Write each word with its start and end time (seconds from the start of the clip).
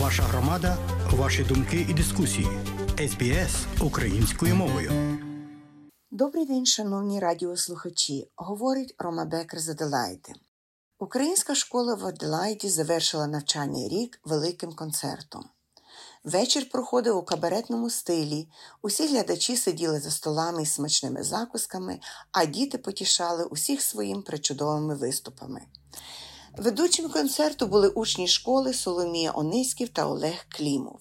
Ваша 0.00 0.22
громада, 0.22 0.78
ваші 1.12 1.44
думки 1.44 1.86
і 1.90 1.94
дискусії. 1.94 2.48
СБС 2.98 3.66
українською 3.80 4.56
мовою. 4.56 5.18
Добрий 6.10 6.46
день, 6.46 6.66
шановні 6.66 7.20
радіослухачі. 7.20 8.28
Говорить 8.36 8.94
Рома 8.98 9.24
Бекер 9.24 9.60
з 9.60 9.68
Аделаїди. 9.68 10.32
Українська 10.98 11.54
школа 11.54 11.94
в 11.94 12.06
Аделаїді 12.06 12.68
завершила 12.68 13.26
навчальний 13.26 13.88
рік 13.88 14.20
великим 14.24 14.72
концертом. 14.72 15.44
Вечір 16.24 16.70
проходив 16.70 17.16
у 17.16 17.22
кабаретному 17.22 17.90
стилі. 17.90 18.48
Усі 18.82 19.06
глядачі 19.08 19.56
сиділи 19.56 20.00
за 20.00 20.10
столами 20.10 20.62
із 20.62 20.72
смачними 20.72 21.22
закусками, 21.22 22.00
а 22.32 22.44
діти 22.44 22.78
потішали 22.78 23.44
усіх 23.44 23.82
своїм 23.82 24.22
причудовими 24.22 24.94
виступами. 24.94 25.60
Ведучими 26.56 27.08
концерту 27.08 27.66
були 27.66 27.88
учні 27.88 28.28
школи 28.28 28.74
Соломія 28.74 29.32
Ониськів 29.32 29.88
та 29.88 30.06
Олег 30.06 30.46
Клімов. 30.48 31.00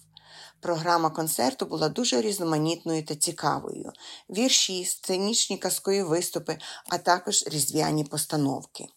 Програма 0.59 1.09
концерту 1.09 1.65
була 1.65 1.89
дуже 1.89 2.21
різноманітною 2.21 3.05
та 3.05 3.15
цікавою: 3.15 3.91
вірші, 4.29 4.85
сценічні 4.85 5.57
казкові 5.57 6.03
виступи, 6.03 6.57
а 6.89 6.97
також 6.97 7.43
різдвяні 7.47 8.03
постановки. 8.03 8.87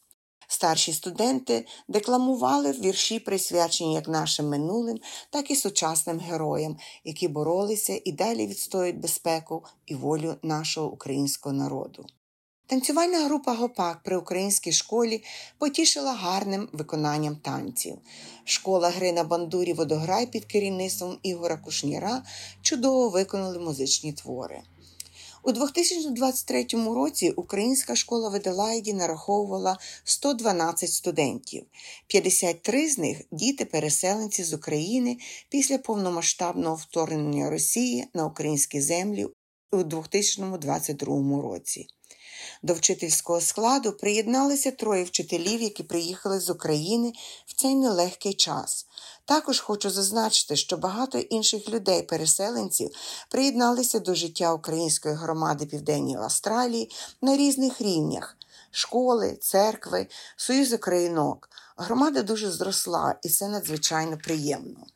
Старші 0.48 0.92
студенти 0.92 1.66
декламували 1.88 2.72
вірші, 2.72 3.20
присвячені 3.20 3.94
як 3.94 4.08
нашим 4.08 4.48
минулим, 4.48 4.98
так 5.30 5.50
і 5.50 5.56
сучасним 5.56 6.18
героям, 6.18 6.76
які 7.04 7.28
боролися 7.28 8.00
і 8.04 8.12
далі 8.12 8.46
відстоюють 8.46 9.00
безпеку 9.00 9.64
і 9.86 9.94
волю 9.94 10.36
нашого 10.42 10.92
українського 10.92 11.52
народу. 11.52 12.06
Танцювальна 12.68 13.24
група 13.24 13.54
Гопак 13.54 14.00
при 14.02 14.16
українській 14.16 14.72
школі 14.72 15.22
потішила 15.58 16.12
гарним 16.12 16.68
виконанням 16.72 17.36
танців. 17.36 17.98
Школа 18.44 18.90
гри 18.90 19.12
на 19.12 19.24
бандурі 19.24 19.72
водограй 19.72 20.26
під 20.26 20.44
керівництвом 20.44 21.18
Ігора 21.22 21.56
Кушніра 21.56 22.22
чудово 22.62 23.08
виконали 23.08 23.58
музичні 23.58 24.12
твори. 24.12 24.62
У 25.42 25.52
2023 25.52 26.66
році 26.72 27.30
Українська 27.30 27.96
школа 27.96 28.28
в 28.28 28.92
нараховувала 28.92 29.78
112 30.04 30.92
студентів. 30.92 31.66
53 32.06 32.90
з 32.90 32.98
них 32.98 33.20
діти-переселенці 33.30 34.44
з 34.44 34.52
України 34.52 35.18
після 35.48 35.78
повномасштабного 35.78 36.76
вторгнення 36.76 37.50
Росії 37.50 38.06
на 38.14 38.26
українські 38.26 38.80
землі 38.80 39.26
у 39.72 39.82
2022 39.82 41.42
році. 41.42 41.86
До 42.62 42.74
вчительського 42.74 43.40
складу 43.40 43.92
приєдналися 43.92 44.70
троє 44.70 45.04
вчителів, 45.04 45.62
які 45.62 45.82
приїхали 45.82 46.40
з 46.40 46.50
України 46.50 47.12
в 47.46 47.54
цей 47.54 47.74
нелегкий 47.74 48.34
час. 48.34 48.86
Також 49.24 49.60
хочу 49.60 49.90
зазначити, 49.90 50.56
що 50.56 50.76
багато 50.76 51.18
інших 51.18 51.68
людей-переселенців 51.68 52.90
приєдналися 53.28 53.98
до 53.98 54.14
життя 54.14 54.52
української 54.52 55.14
громади 55.14 55.66
Південній 55.66 56.16
Австралії 56.16 56.90
на 57.22 57.36
різних 57.36 57.80
рівнях 57.80 58.36
школи, 58.70 59.36
церкви, 59.40 60.06
союз 60.36 60.72
українок. 60.72 61.48
Громада 61.76 62.22
дуже 62.22 62.50
зросла, 62.50 63.14
і 63.22 63.28
це 63.28 63.48
надзвичайно 63.48 64.18
приємно. 64.18 64.86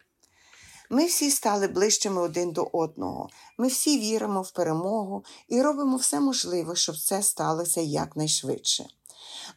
Ми 0.93 1.07
всі 1.07 1.31
стали 1.31 1.69
ближчими 1.69 2.23
один 2.23 2.53
до 2.53 2.71
одного. 2.73 3.29
Ми 3.59 3.69
всі 3.69 3.99
віримо 3.99 4.43
в 4.43 4.51
перемогу 4.51 5.25
і 5.49 5.63
робимо 5.63 5.97
все 5.97 6.21
можливе, 6.21 6.77
щоб 6.77 6.97
це 6.97 7.23
сталося 7.23 7.81
якнайшвидше. 7.81 8.87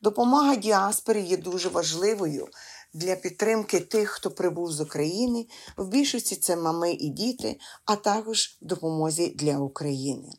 Допомога 0.02 0.56
діаспори 0.56 1.22
є 1.22 1.38
дуже 1.38 1.70
важливою 1.70 2.48
для 2.94 3.16
підтримки 3.16 3.80
тих, 3.80 4.10
хто 4.10 4.32
прибув 4.32 4.72
з 4.72 4.82
України. 4.82 5.46
В 5.78 5.88
більшості 5.88 6.36
це 6.36 6.56
мами 6.56 6.94
і 6.94 7.10
діти, 7.10 7.60
а 7.86 7.96
також 7.96 8.58
допомозі 8.62 9.28
для 9.28 9.58
України. 9.58 10.30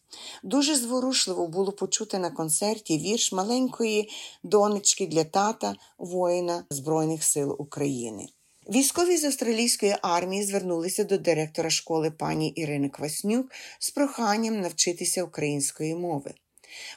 Дуже 0.42 0.76
зворушливо 0.76 1.46
було 1.46 1.72
почути 1.72 2.18
на 2.18 2.30
концерті 2.30 2.98
вірш 2.98 3.32
маленької 3.32 4.10
донечки 4.42 5.06
для 5.06 5.24
тата, 5.24 5.74
воїна 5.98 6.64
Збройних 6.70 7.24
сил 7.24 7.56
України. 7.58 8.28
Військові 8.68 9.16
з 9.16 9.24
австралійської 9.24 9.96
армії 10.02 10.44
звернулися 10.44 11.04
до 11.04 11.18
директора 11.18 11.70
школи 11.70 12.10
пані 12.10 12.48
Ірини 12.48 12.88
Кваснюк 12.88 13.52
з 13.78 13.90
проханням 13.90 14.60
навчитися 14.60 15.24
української 15.24 15.94
мови. 15.94 16.34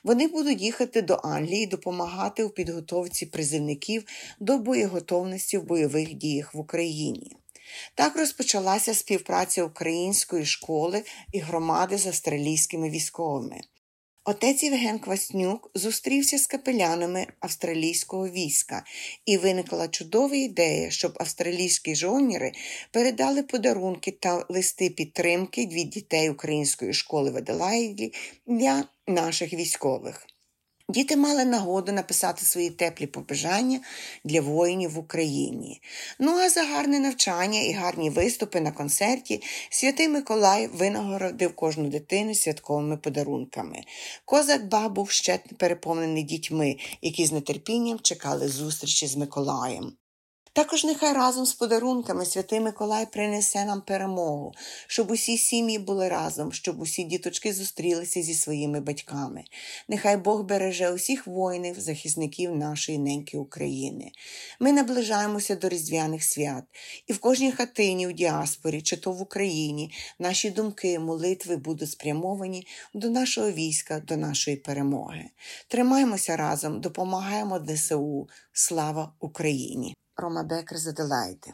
Вони 0.04 0.28
будуть 0.28 0.62
їхати 0.62 1.02
до 1.02 1.20
Англії 1.24 1.68
допомагати 1.68 2.44
у 2.44 2.50
підготовці 2.50 3.26
призивників 3.26 4.04
до 4.40 4.58
боєготовності 4.58 5.58
в 5.58 5.64
бойових 5.64 6.14
діях 6.14 6.54
в 6.54 6.60
Україні. 6.60 7.38
Так 7.96 8.18
розпочалася 8.18 8.94
співпраця 8.94 9.64
української 9.64 10.46
школи 10.46 11.04
і 11.34 11.40
громади 11.40 11.98
з 11.98 12.08
австралійськими 12.08 12.90
військовими. 12.90 13.62
Отець 14.30 14.64
Євген 14.64 15.00
Кваснюк 15.00 15.72
зустрівся 15.74 16.38
з 16.38 16.48
капелянами 16.48 17.28
австралійського 17.40 18.30
війська, 18.30 18.84
і 19.26 19.38
виникла 19.38 19.88
чудова 19.88 20.36
ідея, 20.36 20.92
щоб 20.92 21.18
австралійські 21.20 21.96
жовніри 21.96 22.52
передали 22.92 23.44
подарунки 23.44 24.12
та 24.12 24.46
листи 24.50 24.90
підтримки 24.90 25.68
від 25.68 25.90
дітей 25.90 26.30
української 26.30 26.94
школи 26.94 27.32
в 27.32 27.38
Аделаїді 27.38 28.14
для 28.48 28.84
наших 29.08 29.54
військових. 29.54 30.28
Діти 30.90 31.16
мали 31.18 31.46
нагоду 31.46 31.92
написати 31.92 32.46
свої 32.46 32.70
теплі 32.70 33.08
побажання 33.08 33.80
для 34.24 34.42
воїнів 34.42 34.92
в 34.92 34.98
Україні. 34.98 35.81
Ну 36.20 36.31
а 36.38 36.50
за 36.50 36.64
гарне 36.64 37.00
навчання 37.00 37.62
і 37.62 37.72
гарні 37.72 38.09
виступи 38.09 38.62
на 38.62 38.72
концерті 38.72 39.42
святий 39.70 40.08
Миколай 40.08 40.68
винагородив 40.68 41.56
кожну 41.56 41.88
дитину 41.88 42.36
святковими 42.36 42.98
подарунками. 42.98 43.84
Козак 44.25 44.68
ба 44.68 44.90
був 44.90 45.09
ще 45.09 45.40
переповнений 45.58 46.24
дітьми, 46.24 46.78
які 47.02 47.25
з 47.25 47.42
нетерпінням 47.42 48.00
чекали 48.00 48.48
зустрічі 48.48 49.08
з 49.08 49.16
Миколаєм. 49.16 49.94
Також 50.57 50.84
нехай 50.84 51.13
разом 51.13 51.45
з 51.45 51.53
подарунками 51.53 52.25
Святий 52.25 52.59
Миколай 52.59 53.06
принесе 53.06 53.66
нам 53.66 53.81
перемогу, 53.81 54.53
щоб 54.88 55.12
усі 55.12 55.38
сім'ї 55.38 55.79
були 55.79 56.09
разом, 56.09 56.53
щоб 56.53 56.81
усі 56.81 57.03
діточки 57.03 57.53
зустрілися 57.53 58.22
зі 58.22 58.34
своїми 58.34 58.81
батьками. 58.81 59.44
Нехай 59.88 60.18
Бог 60.18 60.44
береже 60.44 60.91
усіх 60.91 61.28
воїнів, 61.28 61.79
захисників 61.79 62.56
нашої 62.56 62.97
неньки 62.97 63.38
України. 63.38 64.12
Ми 64.59 64.72
наближаємося 64.73 65.56
до 65.56 65.69
різдвяних 65.69 66.23
свят, 66.23 66.63
і 67.07 67.13
в 67.13 67.19
кожній 67.19 67.51
хатині 67.51 68.07
у 68.07 68.12
діаспорі, 68.12 68.81
чи 68.81 68.97
то 68.97 69.12
в 69.12 69.22
Україні, 69.22 69.91
наші 70.19 70.50
думки, 70.50 71.00
молитви 71.00 71.57
будуть 71.57 71.91
спрямовані 71.91 72.68
до 72.94 73.09
нашого 73.09 73.51
війська, 73.51 74.00
до 74.00 74.18
нашої 74.18 74.57
перемоги. 74.57 75.25
Тримаємося 75.68 76.38
разом, 76.38 76.81
допомагаємо 76.81 77.59
ДСУ. 77.59 78.28
Слава 78.53 79.13
Україні! 79.19 79.94
Рома 80.20 80.44
Бекер 80.44 80.78
з 80.78 80.88
Аделаїди. 80.88 81.52